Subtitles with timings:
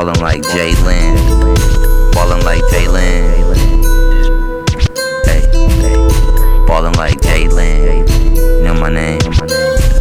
[0.00, 2.14] Ballin' like JLin.
[2.14, 3.54] Ballin' like JLin.
[5.26, 5.44] Hey,
[6.66, 8.62] ballin' like JLin.
[8.62, 9.99] Know my name.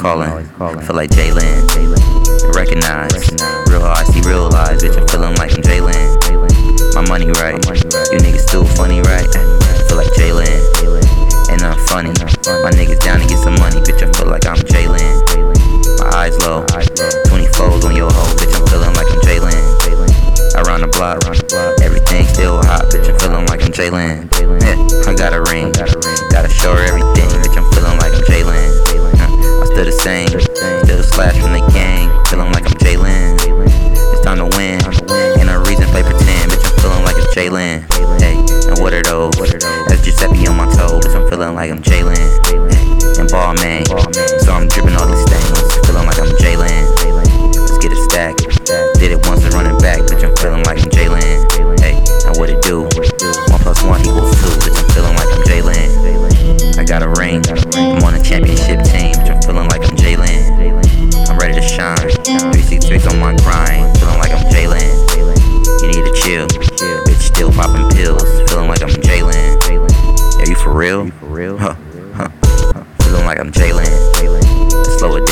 [0.00, 0.32] Calling.
[0.32, 1.60] I Feel like JLin.
[2.56, 3.12] Recognize.
[3.68, 4.96] Real I see real lies, bitch.
[4.96, 6.96] I'm feeling like I'm JLin.
[6.96, 7.60] My money right.
[8.08, 9.28] You niggas still funny, right?
[9.28, 11.52] I Feel like JLin.
[11.52, 12.16] And I'm funny.
[12.64, 14.00] My niggas down to get some money, bitch.
[14.00, 16.00] I feel like I'm JLin.
[16.00, 16.64] My eyes low.
[16.64, 18.56] 20 folds on your hoe, bitch.
[18.56, 20.64] I'm feeling like I'm JLin.
[20.64, 21.20] Around the block,
[21.84, 23.04] everything still hot, bitch.
[23.04, 24.32] I'm feeling like I'm JLin.
[24.64, 25.72] Yeah, I got a ring,
[30.10, 30.28] thing.
[30.86, 33.38] Just flash from the gang, feeling like I'm JLin.
[34.12, 34.82] It's time to win.
[35.38, 36.66] and no reason play pretend, bitch.
[36.66, 37.86] I'm feeling like it's JLin.
[38.18, 38.36] Hey,
[38.68, 39.38] and what are those?
[39.86, 41.14] That's Giuseppe on my toe, bitch.
[41.14, 42.26] I'm feeling like I'm JLin.
[43.18, 43.86] And ball man,
[44.42, 46.59] so I'm dripping all these things, feeling like I'm JLin.
[63.18, 65.82] I'm grind, feeling like I'm JLin.
[65.82, 66.46] You need to chill.
[66.46, 69.60] Bitch, still popping pills, feeling like I'm JLin.
[70.38, 71.10] Are you for real?
[71.58, 71.74] Huh.
[72.14, 72.28] Huh.
[73.02, 74.98] Feeling like I'm JLin.
[74.98, 75.26] Slow it